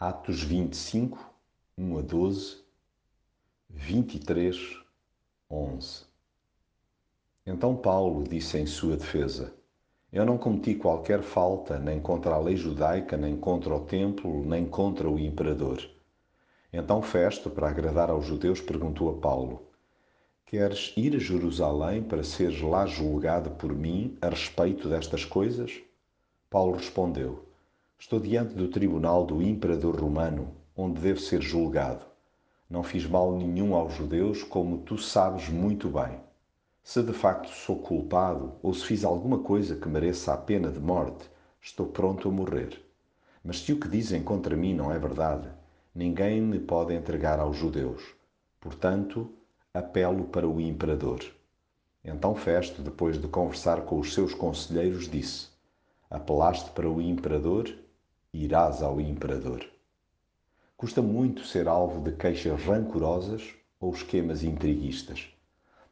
[0.00, 1.18] Atos 25,
[1.76, 2.58] 1 a 12,
[3.68, 4.78] 23,
[5.50, 6.04] 11.
[7.44, 9.52] Então Paulo disse em sua defesa:
[10.12, 14.64] Eu não cometi qualquer falta, nem contra a lei judaica, nem contra o templo, nem
[14.66, 15.84] contra o imperador.
[16.72, 19.66] Então Festo, para agradar aos judeus, perguntou a Paulo:
[20.46, 25.80] Queres ir a Jerusalém para seres lá julgado por mim a respeito destas coisas?
[26.48, 27.48] Paulo respondeu:
[28.00, 32.06] Estou diante do tribunal do imperador romano, onde devo ser julgado.
[32.70, 36.20] Não fiz mal nenhum aos judeus, como tu sabes muito bem.
[36.80, 40.78] Se de facto sou culpado ou se fiz alguma coisa que mereça a pena de
[40.78, 41.28] morte,
[41.60, 42.80] estou pronto a morrer.
[43.42, 45.48] Mas se o que dizem contra mim não é verdade,
[45.92, 48.14] ninguém me pode entregar aos judeus.
[48.60, 49.28] Portanto,
[49.74, 51.18] apelo para o imperador.
[52.04, 55.48] Então Festo, depois de conversar com os seus conselheiros, disse:
[56.08, 57.68] Apelaste para o imperador?
[58.32, 59.64] Irás ao imperador.
[60.76, 65.28] Custa muito ser alvo de queixas rancorosas ou esquemas intriguistas.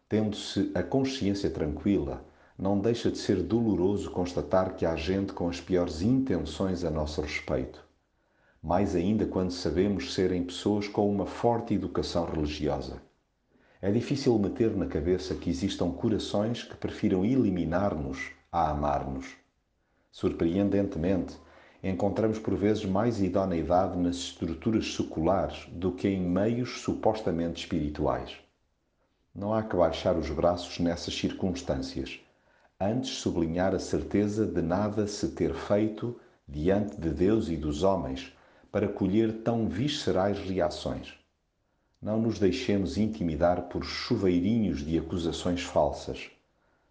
[0.08, 2.24] Tendo-se a consciência tranquila,
[2.58, 7.20] não deixa de ser doloroso constatar que há gente com as piores intenções a nosso
[7.20, 7.84] respeito.
[8.62, 13.02] Mais ainda quando sabemos serem pessoas com uma forte educação religiosa.
[13.80, 19.26] É difícil meter na cabeça que existam corações que prefiram eliminar-nos a amar-nos.
[20.10, 21.36] Surpreendentemente,
[21.88, 28.36] encontramos por vezes mais idoneidade nas estruturas seculares do que em meios supostamente espirituais.
[29.34, 32.18] Não há que baixar os braços nessas circunstâncias,
[32.80, 38.32] antes sublinhar a certeza de nada se ter feito diante de Deus e dos homens
[38.72, 41.14] para colher tão viscerais reações.
[42.00, 46.30] Não nos deixemos intimidar por chuveirinhos de acusações falsas.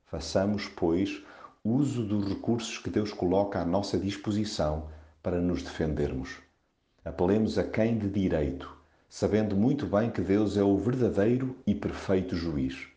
[0.06, 1.24] Façamos, pois,
[1.66, 4.88] uso dos recursos que Deus coloca à nossa disposição
[5.24, 6.38] para nos defendermos.
[7.04, 8.72] Apelemos a quem de direito,
[9.10, 12.88] sabendo muito bem que Deus é o verdadeiro e perfeito juiz.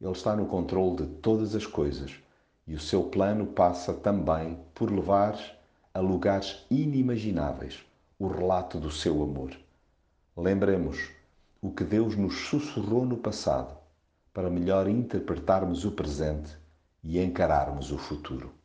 [0.00, 2.14] Ele está no controle de todas as coisas
[2.68, 5.36] e o seu plano passa também por levar
[5.92, 7.84] a lugares inimagináveis
[8.16, 9.50] o relato do seu amor.
[10.36, 11.10] Lembremos
[11.60, 13.76] o que Deus nos sussurrou no passado
[14.32, 16.63] para melhor interpretarmos o presente
[17.04, 18.63] e encararmos o futuro.